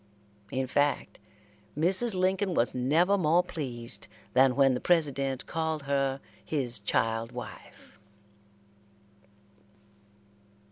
In 0.49 0.65
fact, 0.65 1.19
Mrs. 1.77 2.15
Lincoln 2.15 2.55
was 2.55 2.73
never 2.73 3.19
more 3.19 3.43
pleased 3.43 4.07
than 4.33 4.55
when 4.55 4.73
the 4.73 4.79
President 4.79 5.45
called 5.45 5.83
her 5.83 6.19
his 6.43 6.79
child 6.79 7.31
wife. 7.31 7.99